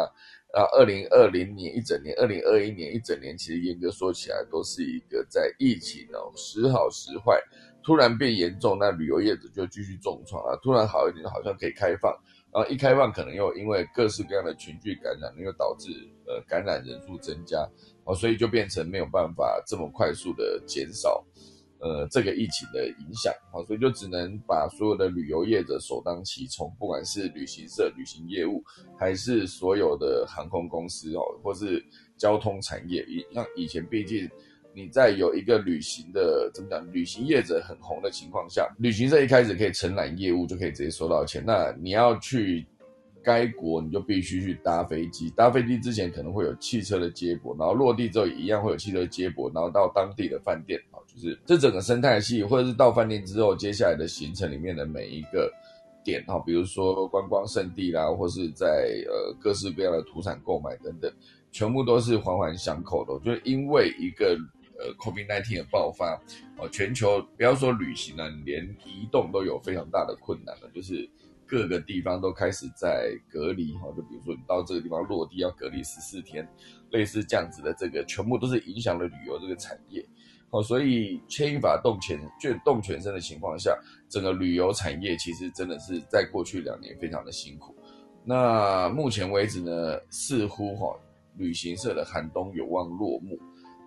[0.52, 7.40] 然后二零二零年一整年，二零二一年一整年，其实严格说起来都是一个在疫情哦时好时坏，
[7.82, 12.12] 突然变严重，那旅游业者就继续重创啊，突然好一点，好像可以开放，
[12.52, 15.88] 然后一开放可能又因为各式各样的群聚感染，又导致
[16.26, 17.66] 呃感染人数增加
[18.04, 21.24] 哦，所以就变成没有办法这么快速的减少。
[21.80, 28.62] 呃，这个疫情的影响啊，所以就只能把所有的旅游业者首当其冲，不管是旅行社、旅行业务，
[28.98, 31.84] 还是所有的航空公司哦，或是
[32.16, 33.04] 交通产业。
[33.08, 34.28] 以像以前，毕竟
[34.74, 41.42] 你在有一个旅行的怎么讲，旅行业者很红的情况下，旅行社一开始可以承揽业务，就可以直接收到钱。
[41.46, 42.66] 那你要去。
[43.22, 55.52] 该国你就必须去搭飞机，搭飞机之前可能会有汽车的接驳，然后落地之后也一样会有汽车接驳，然后到当地的饭店啊，就是这整个生态系，或者是到饭店之后，接下来的行程里面的每一个
[56.02, 58.66] 点哈，比如说观光胜地啦，或是在
[59.06, 61.12] 呃各式各样的土产购买等等，
[61.50, 63.18] 全部都是环环相扣的。
[63.24, 64.38] 就是因为一个
[64.78, 66.18] 呃 COVID-19 的爆发
[66.56, 71.08] 哦，全球不要说旅行了，连移动都有非常大的困难了，就是。
[71.48, 76.46] 各个地方都开始在隔离哈，就比如说你到这个地方落地要隔离十四天，
[76.90, 80.04] 类似这样子的这个，全部都是影响了旅游这个产业，
[80.50, 83.74] 哦，所以牵一发动全就动全身的情况下，
[84.10, 87.74] 整个旅游产业其实真的是在过去两年非常的辛苦。
[88.24, 90.94] 那目前为止呢，似乎哈
[91.36, 93.38] 旅行社的寒冬有望落幕。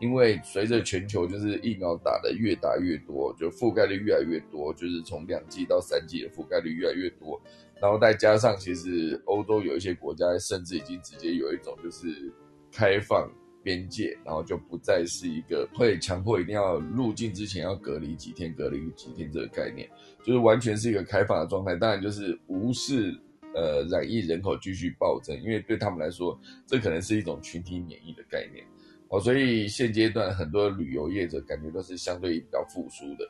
[0.01, 7.39] 因为随着全球就是疫苗打的越打越多，就覆盖率越来越多，就是从两剂到三剂的覆盖率越来越多，
[7.79, 12.33] 然后再加上其实欧洲有一些国家甚至已经直接有一种就是
[12.71, 13.31] 开放
[13.63, 19.87] 边界，然后就不再是一个会强迫一定要入境之前要隔离几天、隔离几天这个概念，
[20.23, 21.75] 就是完全是一个开放的状态。
[21.75, 23.15] 当然就是无视
[23.53, 28.65] 呃染疫人口继续暴增，因为对他们来说，这可能是一种群体免疫的概念。
[29.11, 33.25] 哦，所以现阶段很多旅游业者感觉都是相对比较复苏的。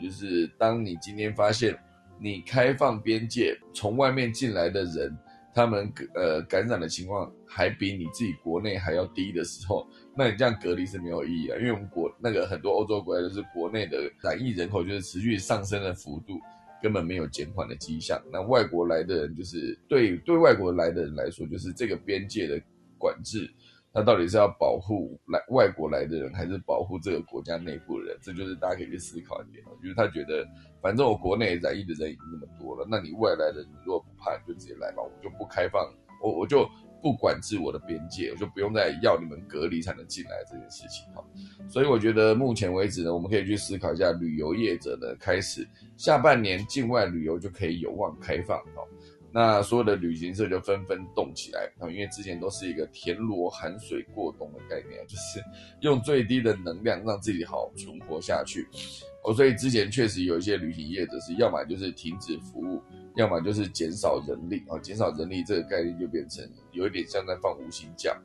[0.00, 1.78] 就是当你今天发现
[2.18, 5.14] 你开放边界，从外面进来的人，
[5.54, 9.86] 他们呃感染的情况还比你自己国内还要低的时候，
[10.16, 11.58] 那你这样隔离是没有意义啊。
[11.58, 16.40] 因为我们国那个很多欧洲国家都是国内的染疫人口就是持续上升的幅度
[16.82, 18.18] 根本没有减缓的迹象。
[18.32, 22.58] 那外国来的人就是对对外国来的人来说，就是这个边界的
[22.96, 23.50] 管制。
[23.92, 28.18] 他到底是要保护来外国来的人，还是保护这个国家内部的人？
[28.22, 30.46] 这就是大家可以去思考一点就是他觉得，
[30.80, 35.82] 反正我国内染疫的人已经那么多了，那你外来的，你如果不怕，你就直接来吧，我就不开放，
[36.22, 36.68] 我我就
[37.00, 41.24] 不管制我的边界，我就不用再要你们隔离才能进来这件事情哈。
[41.68, 48.82] 所以我觉得目前为止呢，我们可以去思考一下，旅游业者呢开始下半年境外旅游就可以有望开放哈。
[49.30, 55.44] 那所有的旅行社就纷纷动起来啊，因为之前都是一个田螺含水过冬的概念，就是
[55.82, 58.66] 用最低的能量让自己好存活下去。
[59.24, 62.80] 哦，所以之前确实有一些旅行业者是要么就是停止服务，
[63.16, 68.16] 要么就是减少人力啊，减少人力这个概念就变成有一点像在放无薪假。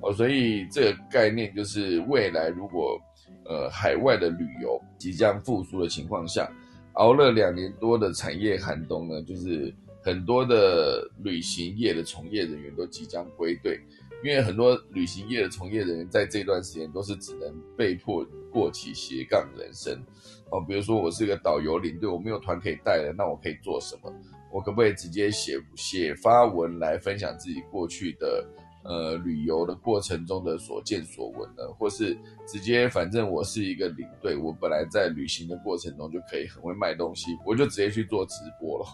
[0.00, 3.00] 哦，所以这个概念就是未来如果
[3.44, 6.50] 呃海外的旅游即将复苏的情况下，
[6.94, 9.72] 熬了两年多的产业寒冬呢，就是。
[10.08, 13.78] 很多的旅行业的从业人员都即将归队，
[14.24, 20.02] 因为很多旅行业的从业人员在这段时间都是只能被迫过起斜杠人生
[20.50, 20.64] 哦。
[20.66, 24.10] 比如说，我是一个导游领队，我没有团可以带了，那我可以做什么？
[24.50, 28.48] 我可不可以直接写写发文来分享自己过去的？
[28.88, 38.86] 呃，旅游的过程中的所见所闻呢，或是直接，反正我是一个领队，我本来在旅行的过程中就可以很会卖东西，我就直接去做直播了，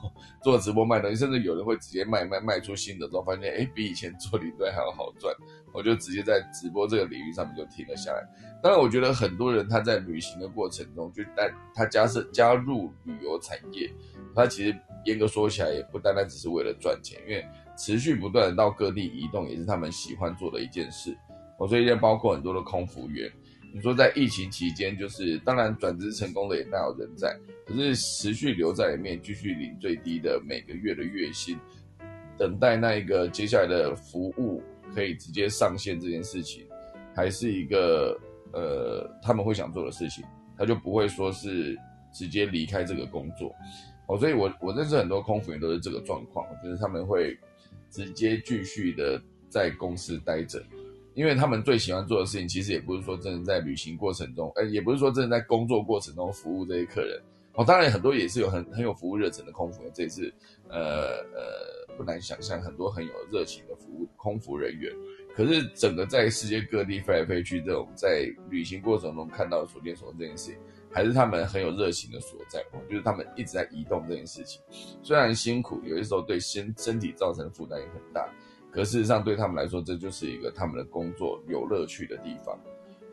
[0.42, 5.32] 做直播卖东西，甚至有人会直接卖卖卖出新的之后，发现哎，比以前做领队还要好赚，
[5.72, 8.28] 我就直接在直播这个领域上面就停了下来。
[8.60, 13.88] 当然，我觉得很多人他在旅行的过程中，就但他加是加入旅游产业，
[14.34, 17.46] 他其实严格说起来，也不单单只是为了赚钱，因为。
[17.76, 21.16] 持续不断的到各地移动，也是他们喜欢做的一件事。
[21.58, 23.30] 我，所以也包括很多的空服员，
[23.72, 31.56] 你说在疫情期间，就是当然转职成功的也大有人在，可是持续留在里面，继续领最低的每个月的月薪，
[32.36, 36.66] 等待那一个接下来的服务可以直接上线这件事情，
[37.14, 38.18] 还是一个
[38.52, 40.24] 呃他们会想做的事情，
[40.58, 41.78] 他就不会说是
[42.12, 43.54] 直接离开这个工作
[44.08, 44.18] 哦。
[44.18, 47.38] 所以我我认识很多空服员都是这个状况，就是他们会
[47.94, 50.60] 直接继续的在公司待着。
[51.14, 57.64] 因为他们最喜欢做的事情，其实也不是说真的在旅行过程中，哎，也不是说真的在工作过程中服务这些客人哦。
[57.64, 60.34] 当然，很多也是有很很有服务热忱的空服员，这也是
[60.68, 64.92] 呃呃不难想象，很多很有热情的服务空服人员。
[65.36, 70.56] 可是，整个在世界各地飞来飞去这种在旅行过程中看到所见所闻这件事情，
[70.94, 72.64] 还是他们很有热情的所在。
[72.88, 74.62] 就是他们一直在移动这件事情，
[75.02, 78.26] 虽然辛苦，有些时候对身身体造成的负担也很大。
[78.70, 82.58] 可事实上，对他们来说，这就是一个他们的工作有乐趣的地方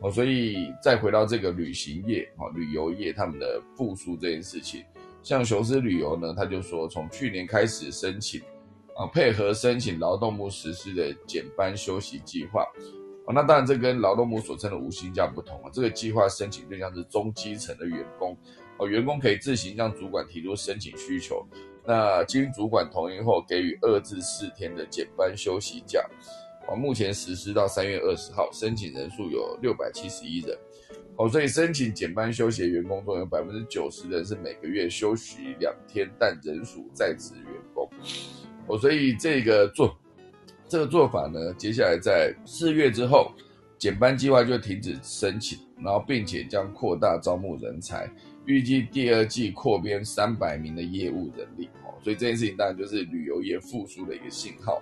[0.00, 0.10] 哦。
[0.10, 4.84] 所以再回到这个旅行业啊，旅游业他们的复苏这件事情，
[5.22, 8.40] 像雄狮旅游呢，他就说从去年开始申请
[8.96, 12.66] 啊，配合申请劳动部实施的减班休息计划
[13.26, 13.32] 哦。
[13.34, 15.70] 那当然，这跟劳动部所称的无薪假不同啊。
[15.72, 18.36] 这个计划申请对象是中基层的员工
[18.78, 21.46] 哦，员工可以自行向主管提出申请需求。
[21.84, 26.00] 那经主管同意后，给予二至四天的减班休息假。
[26.68, 30.56] 哦，目前实施到三月二十号，申请人数有六百七十一人。
[31.16, 37.90] 哦，所以申请减班休息的员工中有百分之九十人是每个月休息两天，但仍属在职员工。
[38.68, 39.94] 哦，所以这个做
[40.72, 43.30] 这个做法呢，接下来在四月之后，
[43.76, 48.10] 减班计划就停止申请，然后并且将扩大招募人才。
[48.46, 54.80] 预计第二季扩编三百名的业务人力哦，所以这件事情当然就是旅游业复苏的一个信号。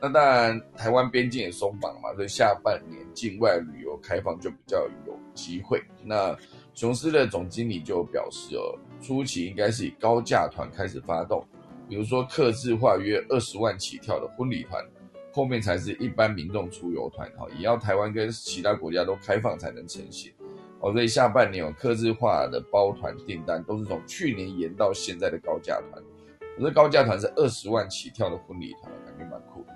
[0.00, 4.78] 那当然，台湾边境也松绑嘛，所以下半年境外旅游开放就比较
[5.08, 5.82] 有机会。
[6.04, 6.38] 那
[6.72, 11.44] 雄狮的总经理就表示哦，初期应该是以高价团开始发动，
[11.88, 14.80] 比如说客制化约二十万起跳的婚礼团，
[15.32, 20.32] 后面才是一般民众出游团哈，也要台湾跟其他国家都开放才能成型。
[20.80, 26.02] 哦，所以下半年有客制化的包团订单，都是从去年延到现在的高价团。
[26.56, 29.72] 可是高价团是二十万起跳的婚礼团，感觉蛮酷的。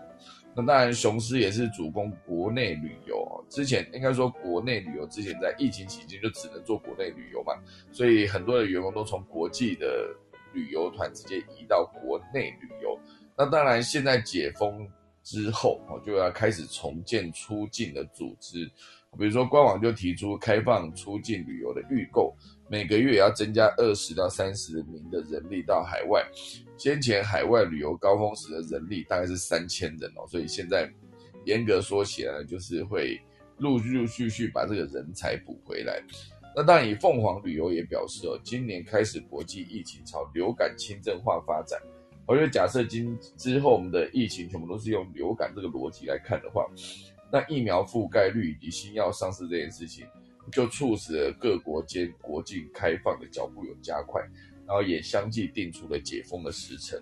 [0.54, 3.44] 那当然，雄狮也是主攻国内旅游哦。
[3.48, 7.54] 之前应该说国内旅游之前在疫情期间就只能做国内旅游嘛，
[7.92, 10.08] 所以很多的员工都从国际的
[10.52, 12.98] 旅游团直接移到国内旅游。
[13.36, 14.88] 那当然，现在解封
[15.26, 18.64] 之后哦，就要开始重建出境的组织。
[19.18, 22.32] 比如说，官网就提出开放出境旅游的预购，
[22.68, 26.24] 每个月也要增加二十到三十名的人力到海外。
[26.76, 30.88] 先前海外旅游高峰时的人力大概是三千人哦，所以现在
[31.44, 33.20] 严格说起来，就是会
[33.58, 36.00] 陆陆续续把这个人才补回来。
[36.54, 41.80] 那当然，以凤凰旅游也表示哦，今年开始国际疫情朝流感轻症化发展。
[42.26, 46.66] 我觉得假设今之后我们的疫情全部都是用流感这个逻辑来看的话。
[47.32, 50.06] 那疫苗覆盖率以及新药上市这件事情，
[50.52, 54.22] 就促使了各国间国境开放的脚步有加快，
[54.64, 56.96] 然后也相继定出了解封的时程。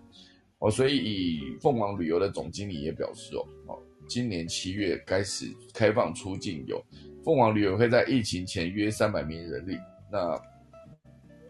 [0.60, 6.82] 哦，所以以凤凰旅游的总经理也表示哦，哦，今年七月开始开放出境游，
[7.22, 9.76] 凤凰旅游会在疫情前约三百名人力，
[10.10, 10.40] 那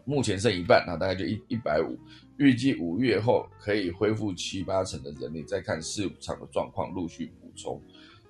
[0.03, 1.97] 目前剩一半，那大概就一一百五，
[2.37, 7.81] 预计五月后可以恢复七八成的人力，再看四五场的状况陆续补充。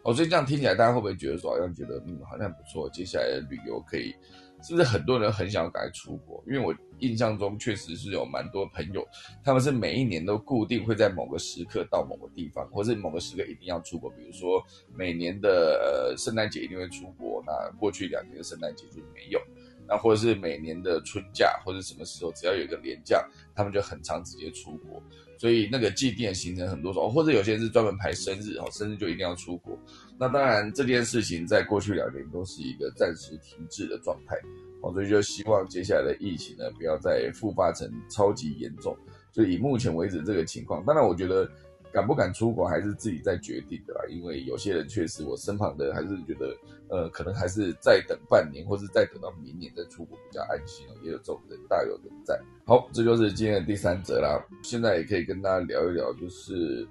[0.04, 4.13] 哦，所以这样听起来，大家会不会觉得说，好像觉得嗯，好像不错，接下来的旅游可以，
[4.62, 6.44] 是不是很多人很想要赶出国？
[6.46, 9.04] 因为我印象中确实是有蛮多朋友，
[9.44, 14.08] 他们是每一年都固定会在某个时刻到某个地方，或是某个时刻一定要出国。
[14.12, 14.63] 比如说
[14.96, 19.41] 每年的呃圣诞节一定会出国，那过去两年的圣诞节就没有。
[19.88, 23.24] 那或者是每年的春假或者什么时候，只要有一个年假，
[23.56, 25.02] 他们就很长直接出国。
[25.38, 29.78] 所以那个祭奠行程很多种，或者有些人是专门排生日哦，生日就一定要出国。
[30.17, 34.36] 那当然这件事情在过去两年都是一个暂时停滞的状态
[34.82, 38.97] 哦，所以就希望接下来的疫情呢不要再复发成超级严重。
[39.34, 41.49] 就以目前为止这个情况，当然我觉得。
[41.96, 46.54] 敢不敢出国还是自己在决定的啦，因为有些人确实，我身旁的还是觉得，
[46.89, 50.91] 呃，可能还是再等半年，或是再等到明年再出国比较安心哦。
[51.02, 52.38] 也有这种人大有人在。
[52.66, 54.46] 好，这就是今天的第三则啦。
[54.62, 56.86] 现在也可以跟大家聊一聊，就是，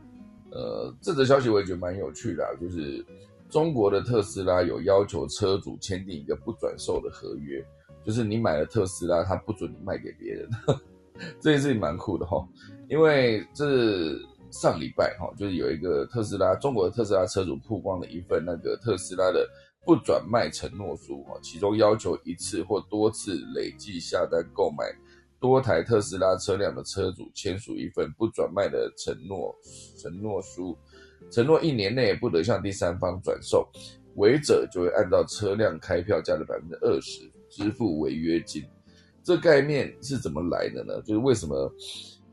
[0.51, 3.05] 呃，这则消息我也觉得蛮有趣的，就是
[3.51, 7.63] 中国的特斯拉有要求车主签订一个不转售的合约，
[8.07, 10.49] 就是你买了特斯拉，他不准你卖给别人。
[11.41, 12.43] 这件事情蛮酷的哈，
[12.89, 14.19] 因为这。
[14.55, 19.49] 上礼拜哈，就是有一个特斯拉中国的特斯拉车主曝光了一份那个特斯拉的
[19.85, 24.87] 不转卖承诺书哈，其中要求一次或多次累计下单购买
[25.41, 29.53] 多台特斯拉车辆的车主签署一份不转卖的承诺
[29.99, 30.79] 承诺书，
[31.33, 33.69] 承诺一年内不得向第三方转售，
[34.15, 38.65] 违者就会按照车辆开票价的百分之二十支付违约金。
[39.25, 41.03] 这概念是怎么来的呢？
[41.03, 41.75] 就是为什么？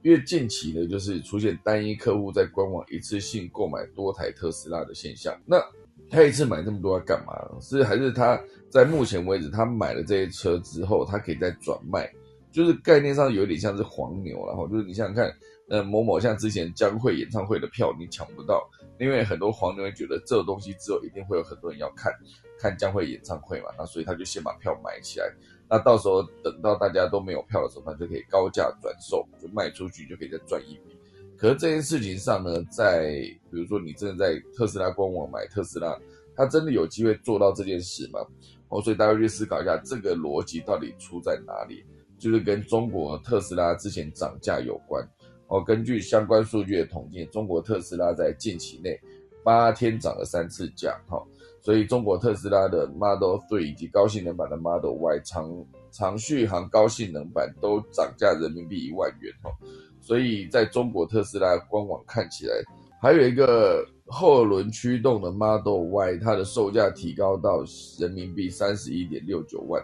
[0.03, 5.39] 因为近期呢，就是出现单一客户在官网一次性购买多台特斯拉的现象。
[5.45, 5.63] 那
[6.09, 7.33] 他一次买这么多要干嘛？
[7.61, 12.11] 是还是他在目前为止，他买了这些车之后，他可以再转卖？
[12.51, 15.33] 就是概念上有点像是黄牛，然后就是你想想看，
[15.69, 22.11] 呃，某某像之前江蕙演唱会的票你抢不到，因为很多黄牛会觉得这个东西之后一定会有很多人要看，
[22.59, 25.31] 看江蕙演唱会嘛，那所以他就先把票买起来。
[25.71, 30.97] 那到时候等到大家都没有票的时候，那就可以高价转售，就卖出去就可以再赚一笔。
[31.37, 33.13] 可是这件事情上呢，在
[33.49, 35.97] 比如说你真的在特斯拉官网买特斯拉，
[36.35, 38.19] 它真的有机会做到这件事吗？
[38.67, 41.85] 哦，所以大家去思考一下这个逻辑到底出在哪里？
[42.19, 45.01] 就是跟中国特斯拉之前涨价有关。
[45.47, 48.99] 哦，根据相关数据的统计，中国特斯拉在近期内
[49.41, 51.01] 八天涨了三次价。
[51.07, 51.17] 哈。
[51.63, 55.47] 所以，中国特斯拉的 Model 3以及高性能版的 Model Y 长
[55.91, 59.53] 长续航高性能版都涨价人民币一万元哦。
[60.01, 62.53] 所以，在中国特斯拉官网看起来，
[62.99, 67.63] 还有一个后轮驱动的 Model Y，它的售价提高到
[67.99, 69.79] 人民币三十一点六九万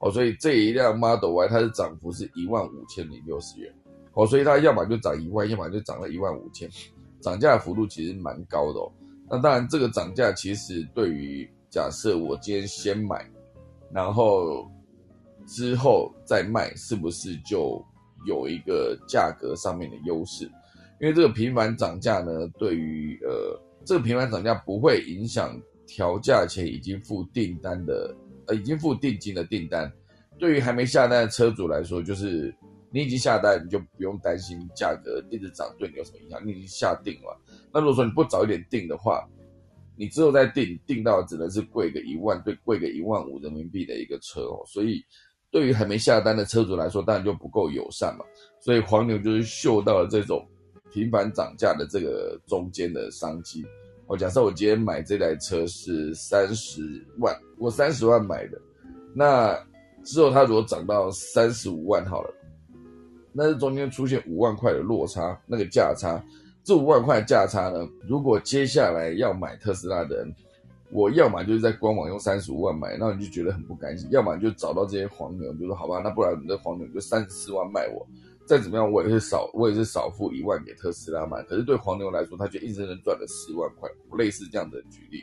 [0.00, 0.10] 哦。
[0.10, 3.72] 所以这一辆 Model Y 它的涨幅是一万五千零六十元
[4.12, 4.26] 哦。
[4.26, 6.68] 所以它要么就涨一万，要么就涨了一万五千，
[7.20, 8.92] 涨价幅度其实蛮高的哦。
[9.34, 13.26] 那当然，这个涨价其实对于假设我今天先买，
[13.90, 14.70] 然后
[15.46, 17.82] 之后再卖，是不是就
[18.26, 20.44] 有一个价格上面的优势？
[21.00, 28.14] 因为这个频繁涨价呢，对于呃这个频繁涨价不会影响调价前已经付订单的
[28.48, 29.90] 呃已经付定金的订单，
[30.38, 32.54] 对于还没下单的车主来说，就是
[32.90, 37.40] 你已经下单，你就不用担心价格一直涨对你有什么影响，你已经下定了。
[37.72, 39.26] 那如果说你不早一点定的话，
[39.96, 44.62] 你之后再定，定到只能是贵个一万，对，贵个一万五人民币的一个车哦。
[44.66, 45.04] 所以
[45.50, 48.24] 对于还没下单的车主来说，当然就不够友善嘛。
[48.60, 50.46] 所以黄牛就是嗅到了这种
[50.90, 53.64] 频繁涨价的这个中间的商机。
[54.06, 56.82] 我假设我今天买这台车是三十
[57.18, 58.60] 万，我三十万买的，
[59.14, 59.54] 那
[60.04, 62.34] 之后它如果涨到三十五万好了，
[63.32, 66.22] 那是中间出现五万块的落差，那个价差。
[66.64, 67.88] 这五万块价差呢？
[68.08, 70.32] 如果接下来要买特斯拉的人，
[70.92, 78.06] 我要么就是在官网用三十五万买，那你就觉得很不甘心；要么就找到这些黄牛，就说好吧，那不然你的黄牛就三十四万卖我，
[78.46, 81.42] 再怎么样我也是少，我也是少付一万给特斯拉买。
[81.42, 85.20] 可是对黄牛来说，他就硬生生赚了十万块，类似这样的举例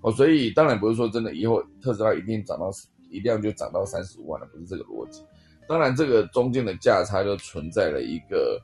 [0.00, 0.10] 哦。
[0.10, 2.68] 所以当然不是说真的以后特斯拉一定涨到
[3.10, 5.22] 一辆就涨到三十五万了，不是这个逻辑。
[5.68, 8.60] 当然这个中间的价差就存在了一个。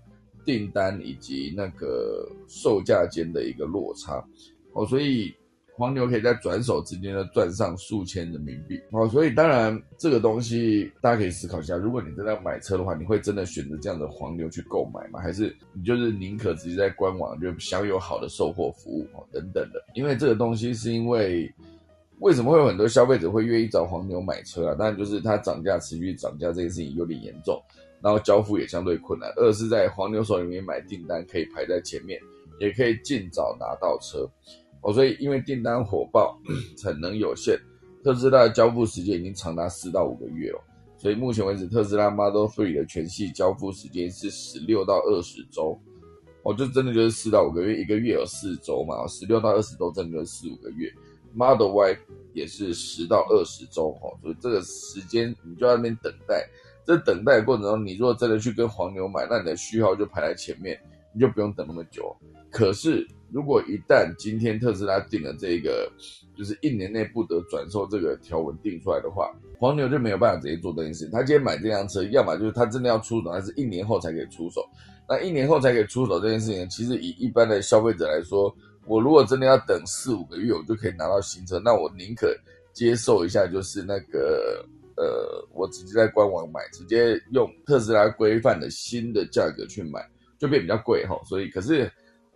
[0.46, 4.24] 订单以及那个售价间的一个落差，
[4.72, 5.34] 哦，所以
[5.74, 15.20] 黄牛可以在转手之间呢赚上数千人民币，哦，所以当然这个东西大家可以思考一下，如果你真的要买车的话，你会真的选择这样的黄牛去购买吗？
[15.20, 19.84] 还是你就是宁可直接在官网就享有好的售后服务哦等等的？
[19.94, 21.52] 因为这个东西是因为
[22.20, 24.74] 为什么会有很多消费者会愿意找黄牛买车啊？
[24.78, 27.60] 当然就是它涨价持续涨价这件事情有点严重。
[28.02, 29.32] 然后交付也相对困难。
[29.36, 32.20] 二是在黄牛手里面买订单可以排在前面，
[32.60, 34.28] 也可以尽早拿到车。
[34.82, 36.38] 哦，所以因为订单火爆，
[36.76, 37.58] 产能有限，
[38.04, 40.60] 特斯拉交付时间已经长达四到五个月了。
[40.98, 45.78] 所以目前为止，特斯拉 Model 3的全系交付时间是十六到二十周。
[46.42, 50.90] 哦，就真的就是四到五个月，一个月有四周嘛，十六到二十周，真的就是四五个月。
[51.34, 51.98] Model Y
[52.32, 53.88] 也是十到二十周。
[54.00, 56.48] 哦，所以这个时间你就在那边等待。
[56.86, 60.78] 在等待的过程中，你如果真的去跟黄牛买，那你的序号就排在前面，
[61.12, 62.14] 你就不用等那么久。
[62.50, 65.90] 可是，如果一旦今天特斯拉定了这个，
[66.38, 71.08] 就是一年内不得转售这个条文定出来的话，黄牛就没有办法直接做这件事。
[71.10, 74.64] 他今天买这辆车，要么就是他真的要出手，还是一年后才可以出手。
[75.08, 78.54] 那一年后才可以出手这件事情，其实以一般的消费者来说，
[78.86, 82.32] 我如果真的要等四五个月，我就可以拿到新车，那我宁可
[82.72, 84.64] 接受一下，就是那个。
[84.96, 90.00] 呃，我直接在官网买，直接用特斯拉规范的新的价格去买，
[90.38, 91.20] 就变比较贵哈。
[91.24, 91.90] 所以，可是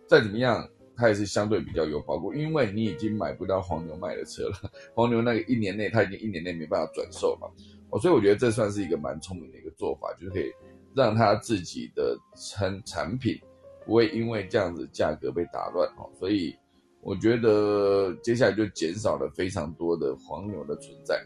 [0.07, 4.71] 再怎么样，它也是相对比较有保护，因为你已经买不到黄牛卖的车了。
[4.93, 7.47] 黄牛那个一年内，他已经一年内没办法转售嘛。
[7.89, 10.51] 哦，所以我觉得这算是一个蛮聪明的一个做法，就是可以
[10.95, 13.39] 让他自己的产产品
[13.85, 16.07] 不会因为这样子价格被打乱哦。
[16.19, 16.55] 所以
[17.01, 21.19] 我觉得接下来就减少了非常多的黄牛的存在。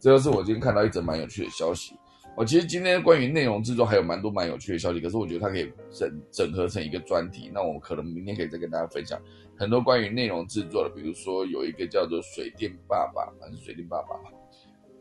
[0.00, 1.94] 这就是我今天看到一则蛮有趣的消息。
[2.36, 7.50] 我其实今天关于内容制作还有蛮多蛮有趣的消息，可是我觉得它可以整整合成一个专题。
[7.52, 9.20] 那我可能明天可以再跟大家分享
[9.56, 14.14] 很多关于内容制作的，比如说有一个叫做水电爸爸，还是水电爸爸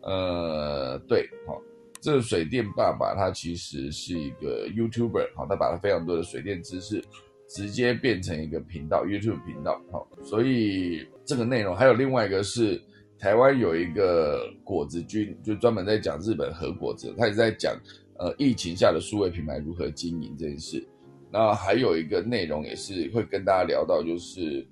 [0.02, 1.62] 呃，对，好，
[2.02, 7.06] 这个水电爸爸他其实是一个 YouTuber，好，他把他非常多的水电知识
[7.48, 12.82] 直接变成一个频道，YouTube 频道，好，所以这个内容还有另外一个是。
[13.20, 17.76] 台湾有一个果子君，就专门在讲日本和果子，他也在讲
[18.20, 20.88] 呃疫情下的数位品牌如何经营这件事。
[21.32, 24.66] 那还有一个内容也是会跟大家聊到，就是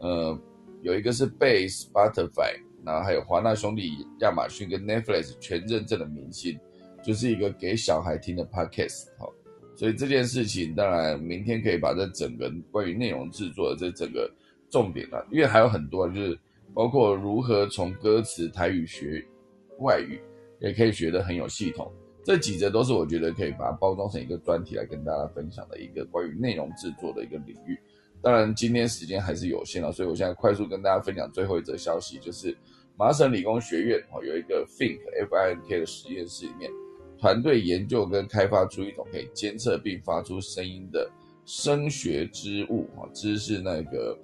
[0.00, 0.36] 呃
[0.82, 6.58] 有一个是被 Spotify，然后还有华纳兄弟、亚马逊跟 Netflix 全认证的明星，
[7.04, 9.06] 就是一个给小孩听的 Podcast。
[9.16, 9.32] 好，
[9.76, 14.28] 所以这件事情当然明天可以把这整个关于内容制作的这整个
[14.68, 16.36] 重点啊，因为还有很多就是。
[16.74, 19.24] 包括如何从歌词台语学
[19.80, 20.20] 外语，
[20.60, 21.92] 也可以学得很有系统。
[22.24, 27.78] 这几则都是我觉得可以把它包装成一个专题来跟大家分享的一个关于内容制作的一个领域。
[28.22, 32.56] 当然，今天时间还是有限了，所以我现在快速跟大家分享最后一则消息，就是
[32.96, 36.70] 麻省理工学院哦有一个 Think F I N K 的实验室里面，
[37.18, 41.10] 团队研究跟开发出一种可以监测并发出声音的
[41.44, 44.16] 声学织物啊，织是那个。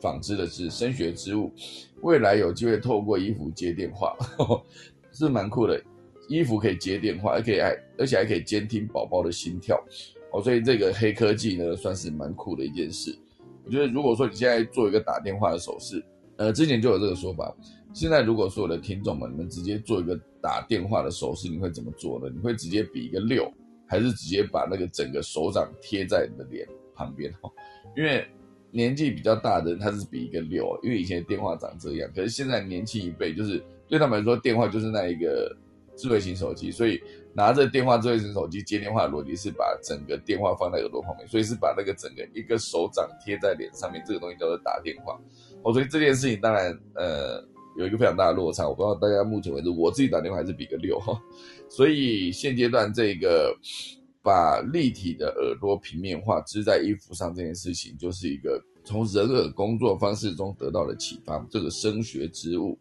[0.00, 1.52] 纺织的是声学织物，
[2.02, 4.16] 未来有机会透过衣服接电话，
[5.12, 5.80] 是蛮酷的。
[6.28, 9.82] 衣服可以接电话，而且还而且还可以监听宝宝的心跳
[10.30, 13.18] 哦，所以这个黑科技呢，算是蛮酷的一件事。
[13.64, 16.04] 我觉得，如果说你现在做一个打电话的手势，
[16.36, 17.56] 呃，之前就有这个说法。
[17.94, 22.30] 现在如果说我的听众们，你们直接做一个打电话的手势，你会怎么做呢？
[22.34, 23.50] 你会直接比一个六，
[23.86, 27.32] 还是直接把那个整个手掌贴在你的脸旁边？
[27.40, 27.50] 哈，
[27.96, 28.26] 因为。
[28.70, 35.56] 年纪比较大的人，他是比一个六，因为以前电话长这样，可是现在年轻一辈，就是对他们来说，电话就是那一个
[35.96, 37.00] 智慧型手机，所以
[37.32, 45.18] 拿着电话智慧型手机接电话的逻辑是把整个电话放在耳朵旁边，所以是把那个整个一个手掌贴在脸上面，这个东西叫做打电话。
[45.62, 47.42] 哦，所以这件事情当然呃
[47.78, 51.18] 有一个非常大的落差，我不知道大家目前为止我自己打电话还是比个六哈，
[51.68, 53.56] 所以现阶段这个。
[54.28, 61.42] 把立体的耳朵平面化织在衣服上这件事情，就是一个从人耳工作方式中得到的启发。
[61.48, 62.78] 这个声学织物，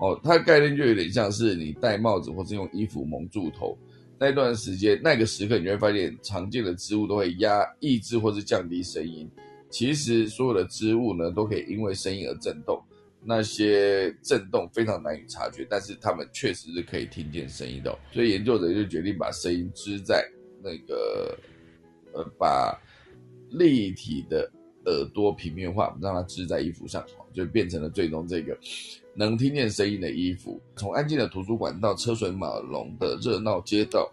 [0.00, 3.78] 哦，它的概念就有点像是你戴帽子或是用衣服蒙住头
[4.18, 9.30] 那段时间，那个时刻，你会发现常见的织物都会压抑制或是降低声音。
[9.70, 12.82] 其实所有的织物呢，都可以因为声音而震动，
[13.22, 17.96] 那些震动非常难以察觉，但是它们确实是可以听见声音的。
[18.12, 20.28] 所以研究者就决定把声音织在。
[20.62, 21.38] 那个
[22.12, 22.76] 呃，把
[23.50, 24.50] 立体的
[24.86, 28.56] 耳朵平面化，让它织在衣服上，就变成了最终这个
[29.14, 30.60] 能听见声音的衣服。
[30.76, 34.10] 从安静的图书馆到车水马龙的热闹街道，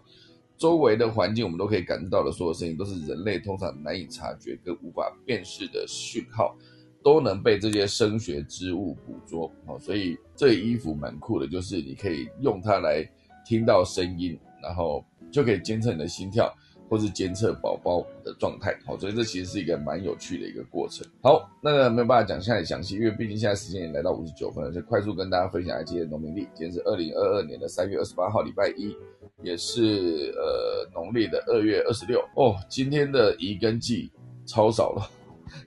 [0.58, 6.54] 周围的环境我们都可以感知到的所有声音，都是人类通常难以察觉跟无法辨识的讯号，
[7.02, 9.50] 都能被这些声学织物捕捉。
[9.66, 13.02] 哦，所以这衣服蛮酷的，就是你可以用它来
[13.46, 15.04] 听到声音，然后。
[15.30, 16.52] 就可以监测你的心跳，
[16.88, 18.76] 或是监测宝宝的状态。
[18.86, 21.06] 好，所以这其实是一个蛮有趣的一个过程。
[21.22, 26.42] 好，那个没有办法讲现在详细，因为毕竟现在时间也来到五十九分了，就快速跟大家分享一下今天的农民历。
[26.54, 28.96] 今天是二零二二年的三月二十八号，礼拜一，
[29.42, 32.20] 也是呃农历的二月二十六。
[32.36, 34.10] 哦，今天的乙跟季
[34.46, 35.10] 超少了，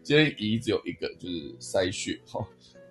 [0.01, 2.39] 今天乙只有一个，就是塞穴，哈，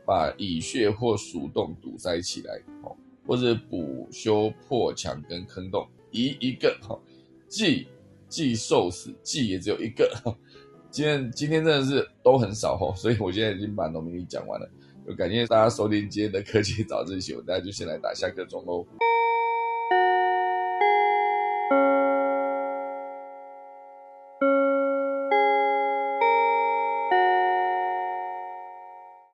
[0.04, 2.94] 把乙穴或鼠洞堵塞起来，哦，
[3.26, 5.86] 或者补修破墙跟坑洞。
[6.11, 6.98] 一一个哈，
[7.48, 7.86] 季
[8.28, 10.11] 季寿司季也只有一个，
[10.90, 14.68] 今天今天真的是都很少哈，所以我现在已经把农民历讲完了，
[15.06, 18.86] 就感谢大家收听今天的科技早自习，我大家就先来打下课钟喽。